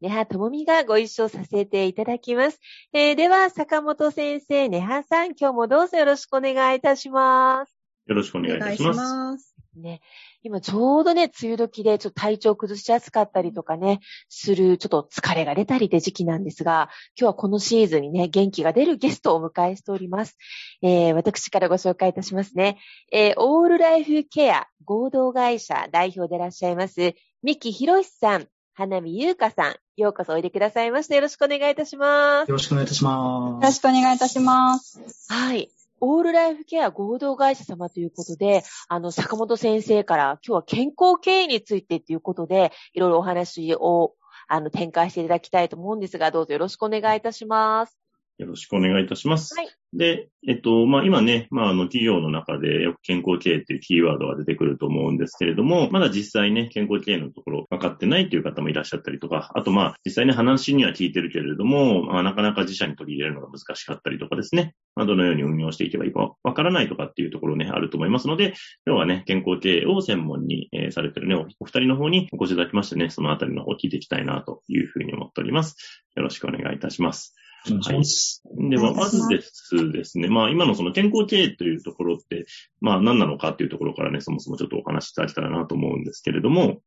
[0.00, 2.60] 根葉智美がご一緒させていただきます。
[2.92, 7.74] えー、では、坂本先生、根葉さん、今日もどうぞよろしくお願いいたします。
[8.06, 8.98] よろしくお願いいたします。
[8.98, 9.54] ます。
[9.76, 10.00] ね、
[10.42, 20.36] 今ちょうどね、梅雨時でちょっと体調崩しやすかったりとかね、する、ちょっと疲れが出たりで時期なんですが、今日はこのシーズンにね、元気が出るゲストをお迎えしております。
[20.82, 22.78] えー、私からご紹介いたしますね。
[23.10, 28.46] えー、オールライフケア合同会社代表でいらっしゃいます、三木博さん、
[28.76, 31.14] 花見優香さん、ようこそおいでくださいました。
[31.14, 32.48] よろしくお願いいたします。
[32.48, 33.62] よろしくお願いいたします。
[33.62, 35.00] よろしくお願いいたします。
[35.28, 35.70] はい。
[36.00, 44.14] オールライフケア合同会社様ということで、あの、坂本先生から今日は健康経営についてということで、いろいろお話を、
[44.48, 48.03] あの、展開していただきたいと思うんですが、どうぞよろしくお願いいたします。
[48.38, 49.54] よろしくお願いいたします。
[49.56, 49.68] はい。
[49.92, 75.76] で、えっと、まあ、今ね、まあ、あの、企業の中でよく健康経営っていうキーワードが出てくると思うんですけれども、まだ実際ね、健康経営のところ分かってないっていう方もいらっしゃったりとか、あとまあ、実際ね、話には聞いてるけれども、まあ、なかなか自社に取り入れるのが難しかったりとかですね、まあ、どのように運用していけばいいか分からないとかっていうところね、あると思いますので、今日はね、健康経営を専門に、えー、されてるね、お二人の方にお越しいただきましてね、そのあたりの方を聞いていきたいなというふうに思っております。
[76.16, 77.36] よろしくお願いいたします。
[77.64, 78.70] はい。
[78.70, 82.46] では、まずですですね、まあ今のその健康経営というところって、
[82.80, 86.80] まあ何なのかっていうところからね、そもそもちょっとお話しいただけたらなと思うんですけれども、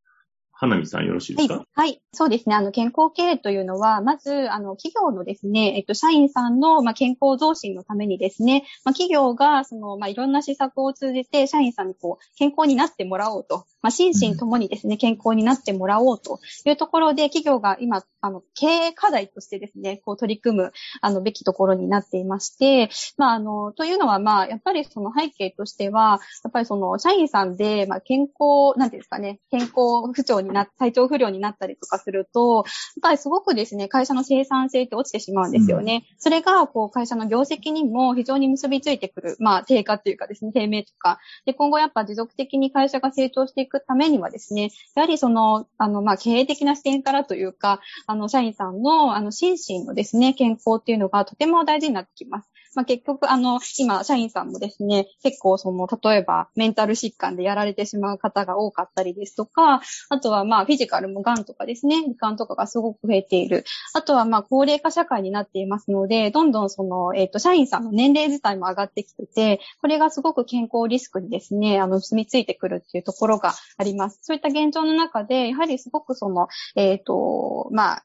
[0.60, 2.02] 花見さんよろしいですか、はい、はい。
[2.12, 2.56] そうですね。
[2.56, 32.64] あの、健康経営というのは、まず、あの、企業のですね、えっと、社員さんの、まあ、健康増進のためにですね、まあ、企業が、その、まあ、いろんな施策を通じて、社員さんにこう、健康になってもらおうとまあ、心身ともにですね、健康になってもらおうというところで、企業が今、あの、経営課題としてですね、こう取り組む、あの、べきところになっていまして、まあ、あの、というのは、まあ、やっぱりその背景としては、やっぱりその、社員さんで、まあ、健康、なんていうんですかね、健康不調にな、体調不良になったりとかすると、やっ
[33.02, 36.06] ぱりすごくですね、会社の生産性って落ちてしまうんですよね。
[36.10, 52.48] うん、それが、こう、会社の業績にも非常に結びついてくる、まあ、低下っていうかですね、低迷とか、で、今後やっぱ持続的に会社が成長していくためにはですね、ですね、やはりその、あの、まあ、経営的な視点からというか、あの、社員さんの、あの、心身のですね、健康っていうのがとても大事になってきます。
[52.74, 63.64] まあ、結局、あの、今、社員さんもですね、結構その、例えば、メンタル疾患でやられてしまう方が多かったりですとか、あとは、まあ、フィジカルも癌とかですね、癌とかがすごく増えている。
[63.94, 74.18] あとは、まあ、高齢化社会になっていますので、どんどんその、えっ、ー、と、社員さんの年齢自体も上がってきてて、これがすごく健康リスクにですね、あの、住み着いてくるっていうところがあります。
[74.22, 78.04] そういった現状の中で、やはりすごくその、えっ、ー、と、まあ、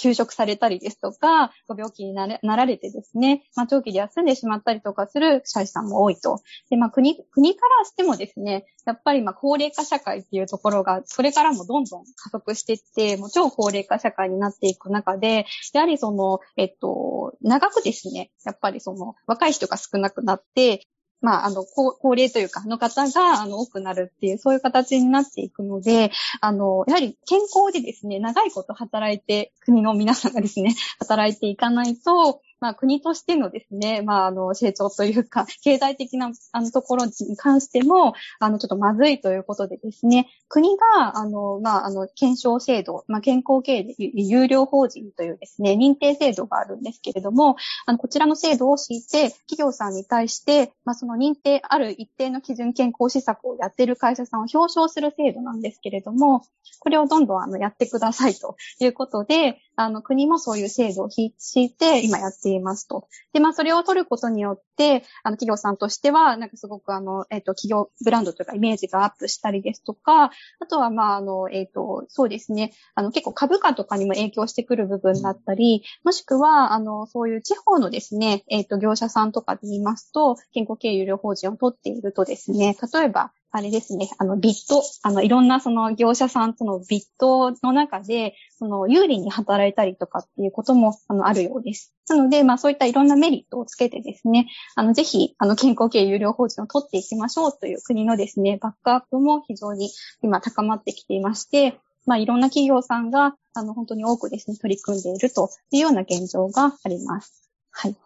[0.00, 6.40] 休職されたりですとか、ご病気になられてですね、まあ、長期で休んでしまったりとかする社員さんも多いと。
[6.70, 20.86] で、まあ、国、国からしてもですね、やっぱりま、高齢化社会っていうところが、それからもどんどん加速していって、もう超高齢化社会になっていく中で、やはりその、えっと、長くですね、やっぱりその、若い人が少なくなって、
[21.20, 26.10] まあ、あの、高齢というか、の方が、あの、多くなるっていう、そういう形になっていくので、
[26.40, 56.42] あの、やはり健康でですね、長いこと働いて、国の皆さんがですね、働いていかないと、まあ、国としてのですね、まあ、あの、成長というか、 経済的な、あの、ところに関しても、あの、ちょっとまずいということでですね、国が、あの、まあ、あの、検証制度、まあ、健康経営有料法人というですね、認定制度があるんですけれども、あの、こちらの制度を敷いて、企業さんに対して、まあ、その認定ある一定の基準健康施策をやっている会社さんを表彰する制度なんですけれども、
[56.80, 63.08] これをどんどん、あの、やってくださいということで、あの、国もそういう制度を引いて、今やっていますと。
[63.32, 70.30] で、まあ、それを取ることによって、あの、企業さんとしては、なんかすごくあの、えっ、ー、と、企業、ブランドというかイメージがアップしたりですとか、あ
[70.68, 91.92] とは、まあ、あの、えっ、ー、と、そうですね、あの、結構株価とかにも影響してくる部分だったり、もしくは、あの、そういう地方のですね、えっ、ー、と、業者さんとかで言いますと、健康経営有料法人を取っているとですね、例えば、あれですね、あの、ビット、あの、いろんなその業者さんとのビットの中で、その、有利に働いたりとかっていうことも、あの、あるようです。
[92.08, 99.90] なので、まあ、そういったいろんなメリットをつけてですね、あの、ぜひ、あの、健康系有料法人を取っていきましょうという国のですね、バックアップも非常に
[100.22, 107.50] 今高まってきていまして、まあ、いろんな企業さんが、あの、本当に多くですね、取り組んでいるというような現状があります。
[107.70, 107.96] はい。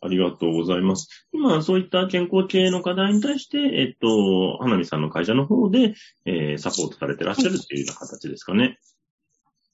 [0.00, 1.28] ありがとうございます。
[1.32, 5.94] 今、そういった健康系の課題に対して、えっと、花見さんの会社の方で、
[6.24, 8.78] えー、サポートされてらっしゃるっていうような形ですかね。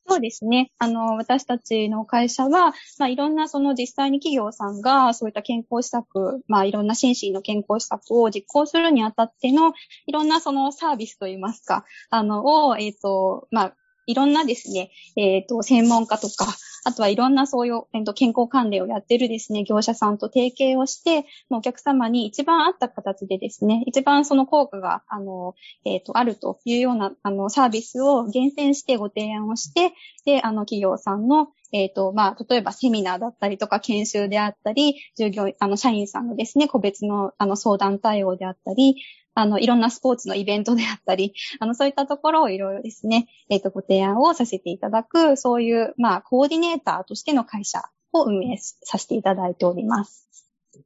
[0.06, 0.72] そうですね。
[0.78, 9.72] あの、私たちの会社は、まあ、いろんなその実際に企業さんがそういった健康施策、まあ、いろんな心身の健康施策を実行するにあたっての、
[10.06, 13.76] いろんなそのサービスといいますか、あの、を、えっ、ー、と、まあ、
[14.06, 16.46] いろんなですね、えっ、ー、と、専門家とか、
[16.84, 25.54] あとはいろんなそういう、えー、と健康関連をやってるですね、業者さんと提携をして、お客様に一番合った形でですね、一番その効果が、あの、
[25.84, 29.92] えっ、ー、と、あるというような、あの、サービスを厳選してご提案をして、
[30.24, 38.96] で、あの、企業さんの、えっ、ー、と、まあ、例えばセミナーだったりとか研修であったり、従業員、あの、社員さんのですね、個別の、あの、相談対応であったり、
[39.34, 47.82] あの、いろんなスポーツのイベントであったり、 あの、そういったところをいろいろですね、えっ、ー、と、ご提案をさせていただく、そういう、まあ、コーディネーターとしての会社
[48.12, 50.28] を運営させていただいております。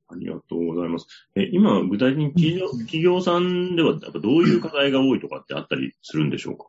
[0.09, 1.07] ありがとうございます。
[1.37, 6.67] え、今、具体的に企業企業さんでは、どういう課題が多いとかってあったりするんでしょうか？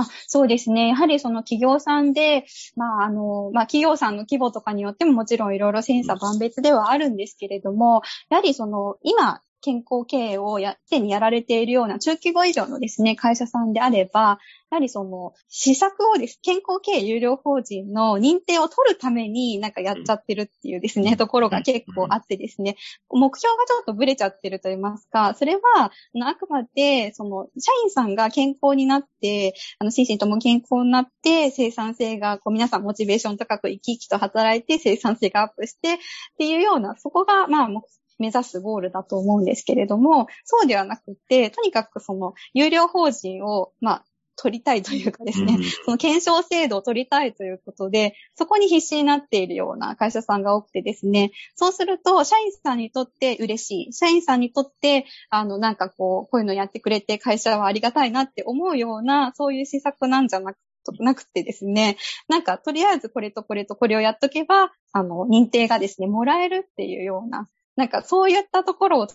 [0.00, 0.88] あそうですね。
[0.88, 8.00] やはりその企業さんで、まあ、あの、まあ、企業さんの規模とかによってももちろんいろいろ審査万別ではあるんですけれども、
[8.30, 14.38] やはりその、今、健康経営をや、手にやられているような中規模以上のですね、会社さんであれば、
[14.70, 22.76] やはりその、施策をです、健康経営有料法人の認定を取るためになんかやっちゃってるっていうですね、ところが結構あってですね、
[23.10, 25.90] 目標がちょっとブレちゃってると言いますか、それは、
[26.24, 35.96] あくまで、その、社員さんが健康になって、あの、心身とも健康になって、生産性が、こう、皆さんモチベーション高く生き生きと働いて、生産性がアップして、っ
[36.38, 37.82] ていうような、そこが、まあ、目
[38.28, 44.04] 指すゴールだと思うんですけれども、そうではなくて、とにかくその、有料法人を、まあ、
[44.42, 53.92] 取りたいというかですね、うん、その検証制度を取りたいということで、そこに必死になっているような会社さんが多くてですね、そうすると、社員さんにとって嬉しい。
[53.92, 60.58] 社員さんにとって、あの、なんかこう、こういうのやってくれて会社はありがたいなって思うような、そういう施策なんじゃなく
[61.00, 67.46] なくてですね、なんか、とりあえずこれとこれとこれをやっとけば、あの、認定がですね、もらえるっていうような、
[67.76, 69.08] なんかそういったところを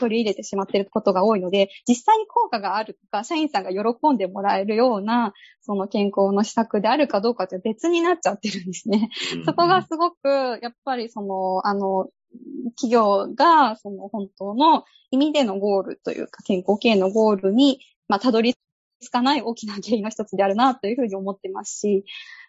[0.00, 9.10] 取り入れてしまっていることが多いので、実際に効果があるとか、社員さんが喜んでもらえるような、その健康の施策であるかどうかって別になっちゃってるんですね。
[9.44, 10.16] そこがすごく、
[10.62, 12.08] やっぱりその、あの、
[12.76, 18.54] 企業が、その本当の意味でのゴールというか、健康経営のゴールに、まあ、たどり
[19.00, 22.04] 着かない大きな原因の一つであるなというふうに思ってますし、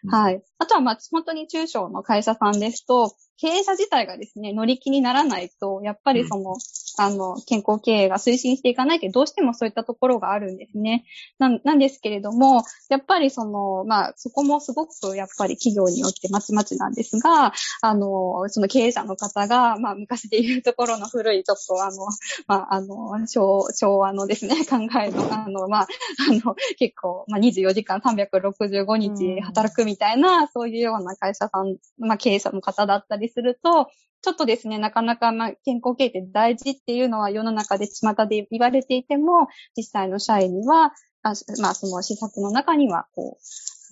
[0.08, 0.42] はい。
[0.58, 6.56] あとは、まあ、本当に中小の会社さんですと、経営者自体がですね、乗り気にならないと、やっぱりその、
[6.98, 11.04] あの、健康経営が推進していかないってどうしてもそういったところがあるんですね。
[11.38, 22.06] ななんですけれども、やっぱりその、まあ、そこもすごくやっぱり企業によってまちまちなんですが、あの、その経営者の方が、まあ、昔で言うところの古い、ちょっとあの、
[22.46, 25.86] まあ、あの、昭昭和のですね、 考えの、あの、まあ、
[26.28, 33.88] あの、結構、まあ、24時間365日働くみたいな、そういうような会社さん、まあ、経営者の方だったりすると、
[34.22, 43.38] ちょっとですね、なかなか、まあ、健康経営って大事っていうのは世の中で巷で言われていても、実際の社員には、あまあ、その施策の中には、こ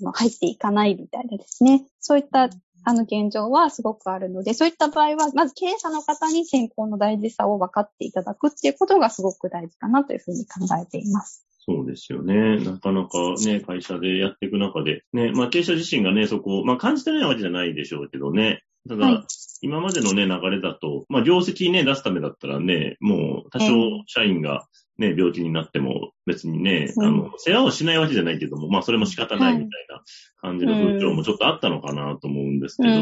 [0.02, 1.84] う、入っていかないみたいなですね。
[1.98, 2.48] そういった、
[2.84, 11.46] あの、現状はすごくあるので、そういった場合は、まず経営者の方に健康の大事さを分かっていただくっていうことがすごく大事かなというふうに考えています。
[11.66, 12.58] そうですよね。
[12.64, 19.26] なかなかね、会社でやっていく中で、ね、まあ経営者自身がね、そこを、まあ感じてないわけじゃないでしょうけどね、ただ、はい、
[19.62, 24.66] 今までのね、流れだと、まあ、業績ね、出すためだったらね、もう、多少社員が
[24.98, 30.02] ね、病気になっても別にね、あの、世話をしないわけじゃないけども、まあ、それも仕方ないみたいな
[30.40, 33.00] 感じの風潮もちょっとあったのかなと思うんですけど、はい、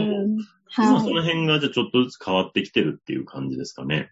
[0.78, 4.10] 今その辺がじゃあちょっとずつ変わってきてるっていう感じですかね。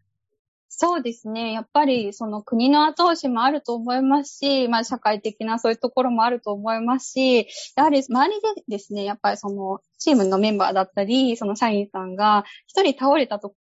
[0.69, 1.53] そうですね。
[1.53, 7.47] やっぱり、その国の後押しもあると思いますし、まあ社会的なそういうところもあると思いますし、
[7.77, 13.55] やはり周りでですね、やっぱりそのチームのメンバーだったり、その社員さんが一人倒れたと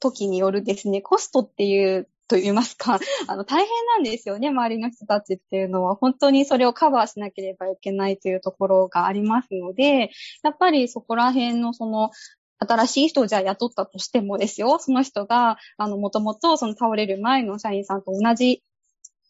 [0.00, 5.94] 時によるですね、コストっていうと言いますか、 あの、大変なんですよね、周りの人たちっていうのは。
[5.94, 10.10] 本当にそれをカバーしなければいけないというところがありますので、
[10.42, 12.10] やっぱりそこら辺のその、
[12.66, 18.62] 新しい人をじゃあ雇ったとしてもですよ、その人が、あの、もともとその倒れる前の社員さんと同じ、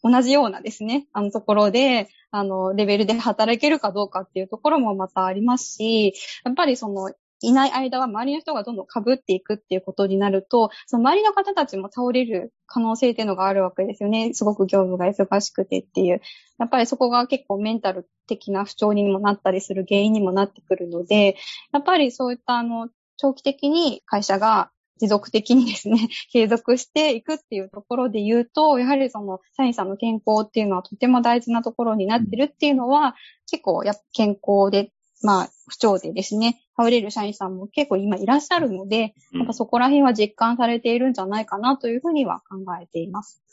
[0.02, 6.14] 同じようなですね、あのところで、あの、レベルで働けるかどうかっていうところもまたありますし、
[6.44, 7.10] やっぱりその、
[7.40, 14.32] いない間は周りの人がどんどん被っていくっていうことになると、その周りの方たちも倒れる可能性っていうのがあるわけですよね。
[14.32, 16.20] すごく業務が忙しくてっていう。
[16.58, 21.36] やっぱりそこが結構メンタル的な不調にもなったりする原因にもなってくるので、
[21.72, 33.16] やっぱりそういったあの、長期的に会社が持続的にですね、 継続していくっていうところで言うと、やはりその社員さんの健康っていうのはとても大事なところになってるっていうのは、
[33.50, 34.92] 結構や健康で、
[35.22, 43.43] まあ、不調でですね、倒れる社員さんも結構今いらっしゃるので、やっぱそこら辺は実感されているんじゃないかなというふうには考えています。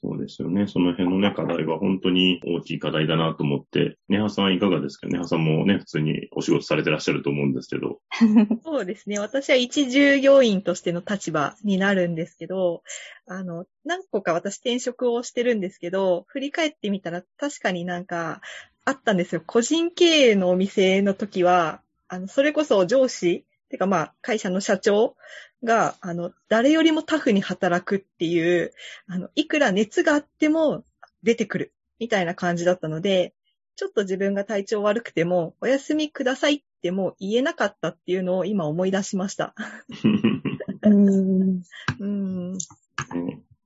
[0.00, 0.66] そうですよね。
[0.66, 5.06] その辺のね、課題は本当に大きい課題だなと思って、ネハさんいかがですか？
[5.06, 8.00] ネハさんもね、普通にお仕事されてらっしゃると思うんですけど。
[8.62, 9.18] そうですね。
[9.18, 12.82] 私は一従業員としての立場になるんですけど、
[13.26, 18.42] あの、何個か私転職をしてるんですけど、振り返ってみたら確かになんか
[18.84, 19.42] あったんですよ。
[19.46, 25.16] 個人経営のお店の時は、あの、それこそ上司てかまあ、会社の社長
[25.62, 28.72] が、あの、誰よりもタフに働くっていう、
[29.06, 30.84] あの、いくら熱があっても
[31.22, 33.34] 出てくる、みたいな感じだったので、
[33.76, 39.54] ちょっと自分が体調悪くても、お休みくださいっても言えなかったっていうのを今思い出しました。
[40.82, 41.62] うん、
[41.98, 42.58] うん。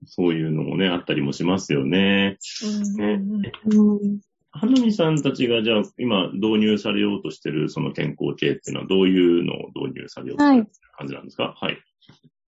[0.07, 2.39] そういうのもね、あったりもしますよね。
[2.65, 3.53] うんね。
[3.65, 3.99] は
[4.67, 10.67] なみさんたちがじゃあ今導入されようとしてるその健康系っていうのはどういうのを導入されようとしてる
[10.99, 11.55] 感じなんですか？
[11.57, 11.79] はい。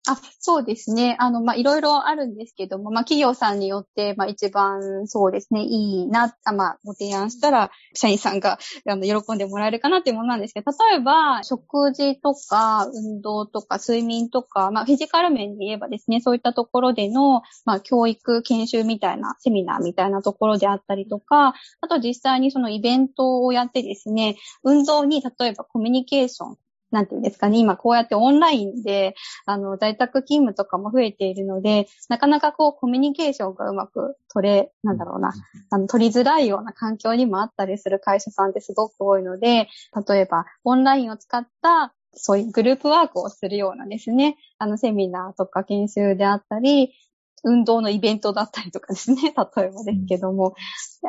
[0.09, 1.17] あ、そうですね。
[1.19, 26.57] あの、まあ、いろいろあるんですけども、まあ、企業さんによって、まあ、一番そうですね、いいな、まあ、ご提案したら、社員さんが、あの、喜んでもらえるかなっていうものなんですけど、例えば、食事とか、運動とか、睡眠とか、まあ、フィジカル面で言えばですね、そういったところでの、まあ、教育、研修みたいな、セミナーみたいなところであったりとか、あと実際にそのイベントをやってですね、運動に例えばコミュニケーション
[26.91, 29.15] なんていうんですかね、今こうやってオンラインで、
[29.45, 35.33] あの、在宅勤務とかも増えているので、なかなかこうコミュニケーションがうまく取れ、なんだろうな、
[35.69, 39.67] あの、取りづらいような環境にもあったりする会社さんってすごく多いので、
[40.07, 46.93] 例えばオンラインを使ったそういうグループワークをするようなですね、あの、セミナーとか研修であったり、
[47.43, 49.21] 運動のイベントだったりとかですね、
[49.55, 50.55] 例えばですけども。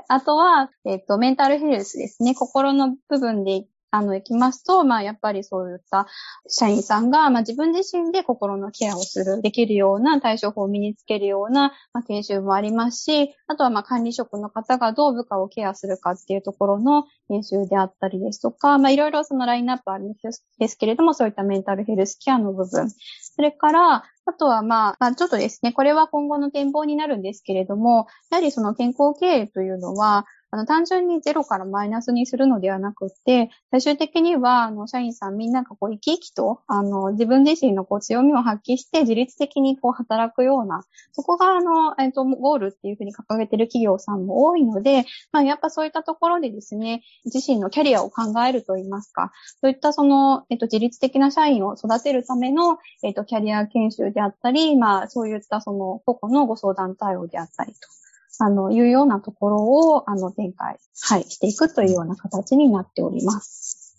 [0.08, 2.34] あとは、えっ、ー、と、メンタルヘルスですね。
[2.34, 6.06] 心の部分であの、行きますと、まあ、やっぱりそういった
[6.48, 20.14] 社員さんが、まあ、自分自身で心のケアをする、できるような対処法を身につけるような、まあ、研修もありますし、あとは、まあ、管理職の方がどう部下をケアするかっていうところの研修であったりですとか、まあ、いろいろそのラインナップあるん
[20.58, 22.90] ですけれども、そういったメンタルヘルスケアの部分。
[22.90, 58.07] それから、あとは、まあ、まあ、ちょっとですね、これは今後の展望になるんですけれども、やはりその健康経営というのは、あの、単純にゼロからマイナスにするのではなくて、最終的には、あの、社員さんみんながこう、生き生きと、あの、自分自身のこう、強みを発揮して自律的にこう、働くような、そこが、あの、えっ、と、ゴールっていうふうに掲げてる企業さんも多いので、まあ、やっぱそういったところでですね、自身のキャリアを考えるといいますか、そういったその、えっ、と、自律的な社員を育てるための、えっ、と、キャリア研修であったり、まあ、そういったその、個々のご相談対応であったりと。
[58.38, 63.96] あの、いうようなところを、あの、展開、はい、していくというような形になっております。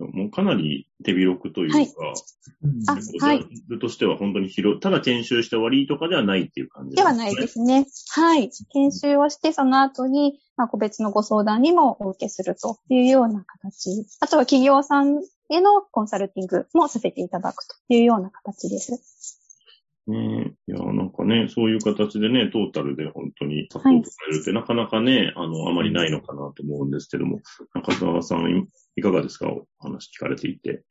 [0.00, 1.92] もうかなり手広くというか、はい、
[2.86, 3.44] あ、はい。
[3.68, 7.14] ルとしては本当に広、ただ研修して終わりとかではないっていう感じですね。
[7.14, 7.86] ではないですね。
[8.10, 8.50] はい。
[8.72, 14.06] 研修をして、その後に、まあ、個別のご相談にもお受けするというような形。
[14.20, 15.20] あとは企業さん
[15.50, 19.37] へのコンサルティングもさせていただくというような形です。
[20.08, 27.40] ねいや、なんかね、そういう形でね、トータルで本当にサポートされるって、なかなかね、あの、あまりないのかなと思うんですけども、
[27.74, 29.48] 中澤さん、いかがですか？
[29.50, 30.84] お話聞かれていて。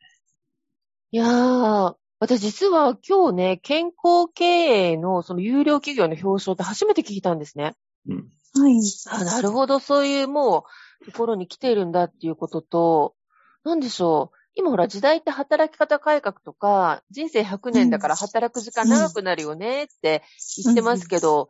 [1.11, 7.75] いやー、私実は今日ね、健康経営のその有料企業の表彰って初めて聞いたんですね。
[8.09, 8.29] うん。
[8.59, 8.79] はい。
[9.09, 10.65] あ、なるほど、そういうも
[11.01, 13.15] う、ところに来ているんだっていうことと、
[13.63, 14.37] なんでしょう。
[14.57, 20.23] 今ほら時代って働き方改革とか、人生100年だから働く時間長くなるよねって
[20.63, 21.49] 言ってますけど、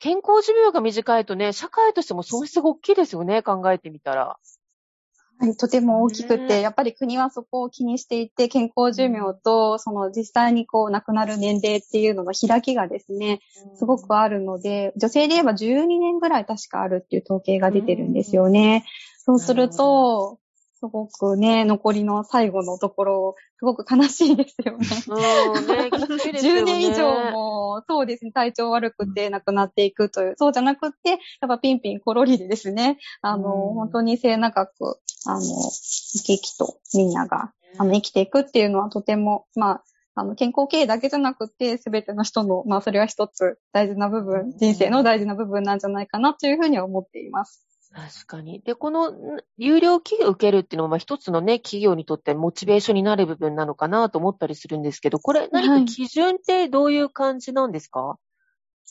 [0.00, 4.36] 健康寿命が短いとね、社会としても損失が大きいですよね、考えてみたら。
[5.38, 13.40] はい、とても大きくて、やっぱり国はそこを気にしていて、健康寿命と、その実際にこう亡くなる年齢っていうのの開きがですね、
[13.76, 18.84] すごくあるので、女性で言えば12年ぐらい確かあるっていう統計が出てるんですよね。
[19.18, 20.39] そうすると、
[20.80, 24.86] すごくね、残りの最後のところ、すごく悲しいですよね。
[25.08, 39.84] うんね、 10年以上も、そうですね、体調悪くて亡くなっていくという、そうじゃなくて、やっぱピンピンコロリでですね、あの、本当に末長く、あの、生き生きとみんなが、あの、生きていくっていうのはとても、まあ、
[40.14, 47.69] あの、健康経営だけじゃなくて、すべての人の、まあ、それは一つ大事な部分、人生の大事な部分なんじゃないかなというふうには思っています。
[47.92, 48.60] 確かに。
[48.60, 49.12] で、この
[49.56, 58.29] 有料企業を受けるっていうのは、まあ一つのね、企業にとってモチベーションになる部分なのかなと思ったりするんですけど、これ何か基準ってどういう感じなんですか、はい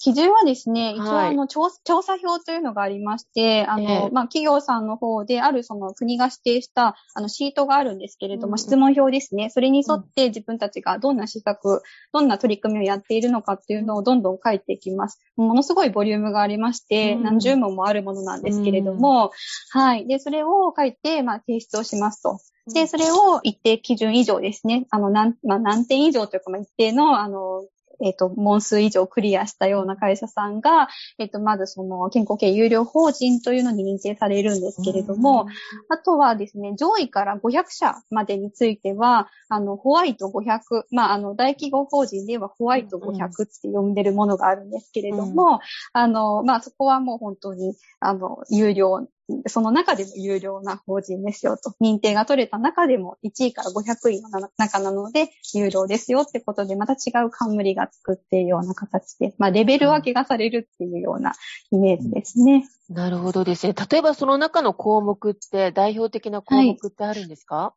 [0.01, 9.49] 基準はですね、一応あの調、調査表というのがありまして、あの、えー、まあ、企業さんの方であるその国が指定したあのシートがあるんですけれども、うん、質問表ですね。
[9.49, 11.81] それに沿って自分たちがどんな施策、
[12.13, 15.19] どんな取り組みをやっているのかっていうのをどんどん書いていきます。
[15.35, 19.33] ものすごいボリュームがありまして、うん、何十問もあるものなんですけれども、
[19.75, 20.07] うん、はい。
[20.07, 22.39] で、それを書いて、まあ、提出をしますと。
[22.73, 24.85] で、それを一定基準以上ですね。
[24.91, 27.65] あの、何、まあ、何点以上というか、まあ、一定の、あの、
[28.01, 30.87] えっ、ー、と、問数以上クリアしたような会社さんが、
[31.17, 35.47] えっ、ー、と、まずその健康系有料法人というのに認定されるんですけれども、
[35.89, 45.59] あとはですね、上位から500社までについては、あの、ホワイト500、まあ、あの、大企業法人ではホワイト500って呼んでるものがあるんですけれども、
[45.93, 49.07] あの、まあ、そこはもう本当に、あの、有料
[49.47, 51.73] その中でも有料な法人ですよと。
[51.81, 61.33] 認定が取れた中でも1位から500位の中なので有料ですよってことで、また違う冠が作っているような形で、まあレベル分けがされるっていうような
[61.71, 62.67] イメージですね。
[62.89, 63.73] なるほどですね。
[63.73, 67.73] 例えばその中の項目って代表的な項目ってあるんですか、は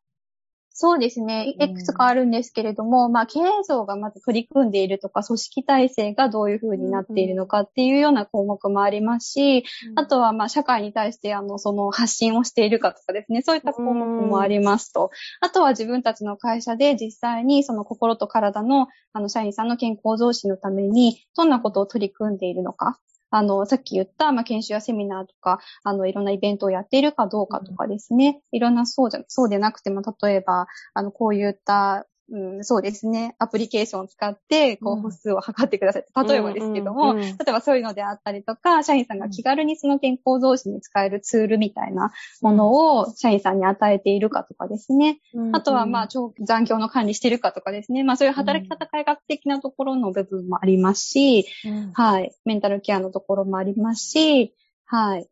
[0.75, 1.49] そうですね。
[1.49, 15.11] いくつかあるんですけれども、うん、まあ、経営像がまず取り組んでいるとか、組織体制がどういうふうになっているのかっていうような項目もありますし、うん、あとは、まあ、社会に対して、あの、その発信をしているかとかですね、そういった項目もありますと。
[15.41, 22.99] あとは自分たちの会社で実際にその心と体の、あの、社員さんの健康増進のために、どんなことを取り組んでいるのか。
[23.35, 33.35] あの、さっき言った、まあ、研修やセミナーとか、あの、いろんなイベントをやっているかどうかとかですね、いろんなそうじゃ、そうでなくても、例えば、あの、こういったうん、そうですね。
[33.37, 36.05] アプリケーションを使って、こう、歩数を測ってください。
[36.27, 45.19] 例えばですけども、例えばそういうのであったりとか、社員さんが気軽にその健康増進に使えるツールみたいなものを社員さんに与えているかとかですね。
[45.51, 48.03] あとは、まあ、長期残業の管理してるかとかですね。
[48.03, 51.45] まあ、そういう働き方改革的なところの部分もありますし、
[51.93, 52.33] はい。
[52.45, 54.55] メンタルケアのところもありますし、
[54.85, 55.27] はい。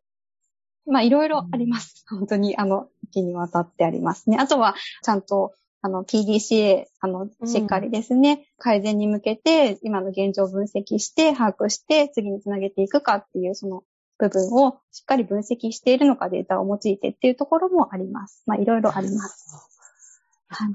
[0.86, 2.06] まあ、いろいろあります。
[2.10, 4.38] 本当に、あの、気にわたってありますね。
[4.40, 13.84] あとは、ちゃんと、あの、PDCA、あの、しっかりですね、うん、改善に向けて、今の現状を分析して、把握して、次につなげていくかっていう、その
[14.20, 18.44] 部分をしっかり分析しているのか、データを用いてっていうところもあります。
[18.46, 19.68] まあ、いろいろあります。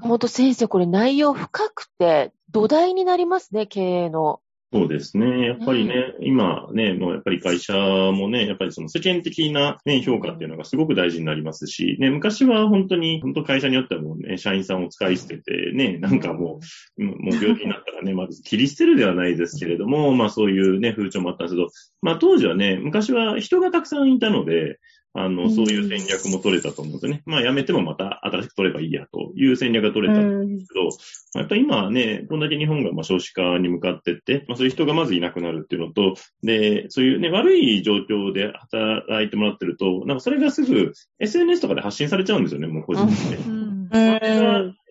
[0.01, 4.41] 本当先生、これ内容深くて土台になりますね、経営の。
[4.73, 5.47] そうですね。
[5.47, 16.59] やっぱりね、うん、今ね、もうやっぱり会社もね、やっぱりその世間的な、ね、評価っていうのがすごく大事になりますし、ね、昔は本当に、本当会社によってはもうね、社員さんを使い捨てて、ね、なんかも
[16.97, 21.69] う、もう病気になったらね、 まず切り捨てるではないですけれども、まあそういうね、風潮もあったんですけど、
[22.01, 24.79] まあ当時はね、昔は人がたくさんいたので、
[25.13, 27.23] あの、そういう戦略も取れたと思うんですよね。
[27.25, 43.37] まあ、やめてもまた新しく取ればいいやという戦略が取れたんですけど、やっぱり今はね、こんだけ日本がまあ少子化に向かってって、まあ、そういう人がまずいなくなるっていうのと、で、そういうね、悪い状況で働いてもらってると、なんかそれがすぐ SNS とかで発信されちゃうんですよね、もう個人で。
[43.37, 43.67] うん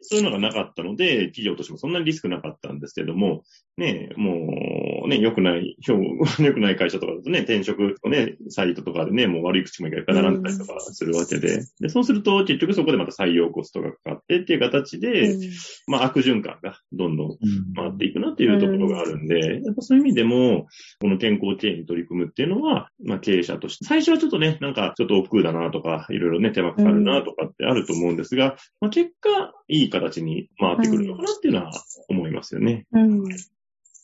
[0.08, 3.42] そういうのがなかったので、企業としてもそんなにリスクなかったんですけども、
[3.76, 4.75] ね、も
[5.06, 15.42] う、ね、良くない、 良くない会社とかだとね、転職のね、サイトとかでね、もう悪い口もいっぱい並んだりとかするわけで、で、そうすると結局そこでまた採用コストがかかってっていう形で、うん、
[15.88, 17.38] まあ悪循環がどんどん
[17.74, 20.66] 回っていくなっていうところがあるんで、やっぱそういう意味でも、
[21.00, 31.70] この健康経営に取り組むっていうのは、まあ経営者として、最初はちょっとね、なんかちょっと億劫だなとか、いろいろね、手間かかるなとかってあると思うんですが、まあ結果、いい形に回ってくるのかなっていうのは
[32.08, 32.86] 思いますよね。
[32.92, 33.24] うん。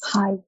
[0.00, 0.40] はい。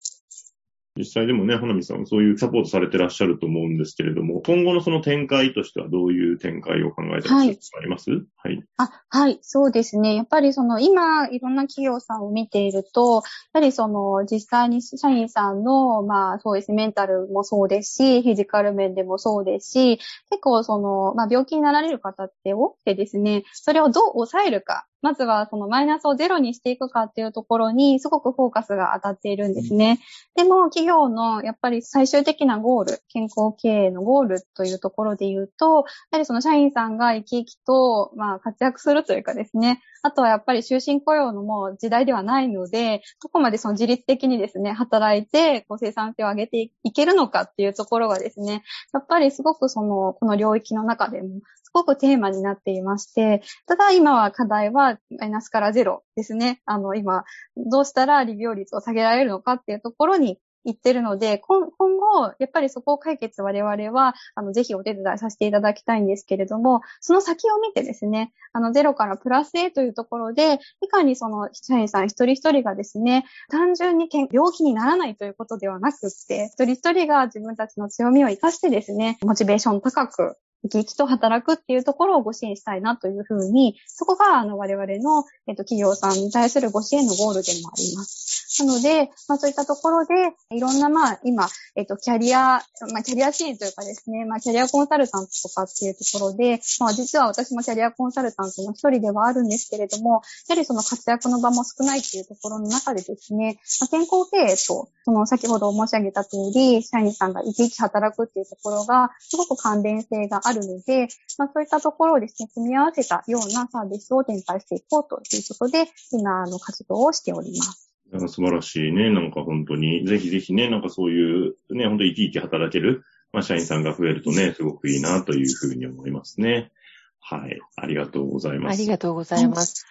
[0.97, 8.11] 実際でもね、花見さんそういうサポートされてらっしゃると思うんですけれども、今後のその展開としてはどういう展開を考えてらっしゃるあります？
[8.37, 8.63] はい。
[8.77, 10.15] あ、はい、そうですね。
[10.15, 19.99] やっぱりその今、いろんな企業さんを見ていると、やはりその実際に社員さんの、まあそうですね、メンタルもそうですし、フィジカル面でもそうですし、
[20.31, 30.01] 結構その、まあ病気になられる方って多くてですね、それをどう抑えるか、まずはそのマイナスをゼロにしていくかっていうところにすごくフォーカスが当たっているんですね。
[30.35, 48.63] でも企業のやっぱり最終的なゴール、健康経営のゴールというところで言うと、やはりその社員さんが生き生きと、まあ、活躍するというかですね、あとはやっぱり終身雇用のもう時代ではないので、どこまでその自律的にですね、働いて、こう生産性を上げていけるのかっていうところがですね、
[48.95, 51.41] やっぱりすごくその、この領域の中でも
[51.75, 56.63] ごくテーマになっていまして、ただ今は課題はマイナスからゼロですね。
[56.65, 57.25] あの、今、
[57.57, 88.63] どうしたら利病率を下げられるのかっていうところに言ってるので、今後、やっぱりそこを解決我々は、あの、ぜひお手伝いさせていただきたいんですけれども、その先を見てですね、あの、ゼロからプラス A というところで、いかにその社員さん一人一人がですね、単純に病気にならないということではなくって、一人一人が自分たちの強みを活かしてですね、モチベーション高く、生き生きと働くっていうところをご支援したいなというふうに、そこが、あの、我々の、えっと、企業さんに対するご支援のゴールでもあります。
[88.63, 90.15] なので、まあそういったところで、
[90.51, 117.91] いろんな、まあ今、えっと、キャリア、まあキャリアシーンというかですね、まあキャリアコンサルタントとかっていうところで、まあ実は私もキャリアコンサルタントの一人ではあるんですけれども、やはりその活躍の場も少ないっていうところの中でですね、まあ、健康経営と、その先ほど申し上げた通り、社員さんが生き生き働くっていうところが、すごく関連性があるので、まあそういったところをですね、組み合わせたようなサービスを展開していこうということで、今、あの、活動をしております。
[118.13, 119.11] なんか素晴らしいね。
[119.11, 126.71] なんか本当に、ぜひぜひね、なんかそういう、ね、本当に生き生き働ける、まあ、社員さんが増えるとね、すごくいいなというふうに思いますね。
[127.19, 127.59] はい。
[127.77, 128.75] ありがとうございます。
[128.75, 129.85] ありがとうございます。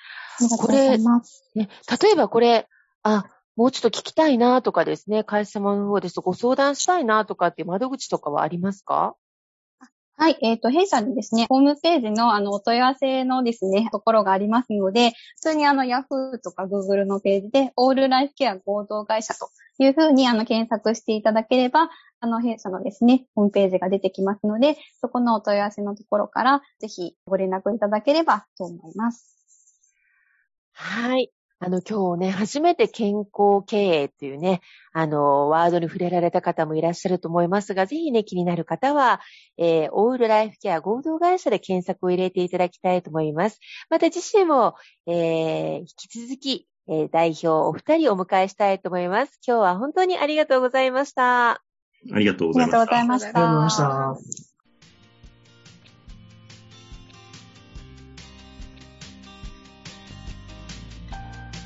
[0.58, 1.08] これ、ね、
[2.02, 2.68] 例えばこれ、
[3.02, 9.16] あ、もうちょっと聞きたいなとかですね、会社様の方ですとご相談したいなとかっていう窓口とかはありますか？
[10.16, 19.50] はい、えっ、ー、と、弊社にですね、ホームページのあの、お問い合わせのですね、ところがありますので、普通にあの、Yahoo とか Google のページで、オールライフケア合同会社と
[19.80, 29.36] いうふうにあの、検索していただければ、あの、弊社のですね、ホームページが出てきますので、そこのお問い合わせのところから、ぜひご連絡いただければと思います。
[30.74, 31.32] はい。
[31.60, 34.62] あの、今日ね、初めて健康経営っていうね、
[34.92, 39.22] あの、ワードに触れられた方もいらっしゃると思いますが、ぜひね、気になる方は、
[39.58, 43.60] えー、オールライフケア合同会社で検索を入れていただきたいと思います。
[43.90, 44.76] また自身も、
[45.08, 49.40] えー、引き続き、えー、代表お二人お迎えしたいと思います。
[49.48, 51.52] 今日は本当にありがとうございました。
[51.52, 52.82] ありがとうございました。
[52.82, 54.53] ありがとうございました。